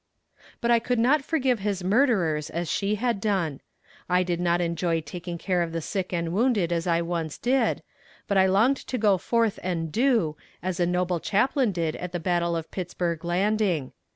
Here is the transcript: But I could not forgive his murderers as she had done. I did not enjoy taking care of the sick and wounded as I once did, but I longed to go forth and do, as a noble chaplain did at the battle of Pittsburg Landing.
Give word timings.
But 0.61 0.71
I 0.71 0.79
could 0.79 0.97
not 0.97 1.23
forgive 1.23 1.59
his 1.59 1.83
murderers 1.83 2.49
as 2.49 2.71
she 2.71 2.95
had 2.95 3.21
done. 3.21 3.61
I 4.09 4.23
did 4.23 4.39
not 4.41 4.59
enjoy 4.59 5.01
taking 5.01 5.37
care 5.37 5.61
of 5.61 5.73
the 5.73 5.79
sick 5.79 6.11
and 6.11 6.33
wounded 6.33 6.71
as 6.73 6.87
I 6.87 7.03
once 7.03 7.37
did, 7.37 7.83
but 8.27 8.35
I 8.35 8.47
longed 8.47 8.77
to 8.77 8.97
go 8.97 9.19
forth 9.19 9.59
and 9.61 9.91
do, 9.91 10.37
as 10.63 10.79
a 10.79 10.87
noble 10.87 11.19
chaplain 11.19 11.71
did 11.71 11.95
at 11.97 12.13
the 12.13 12.19
battle 12.19 12.55
of 12.55 12.71
Pittsburg 12.71 13.23
Landing. 13.23 13.91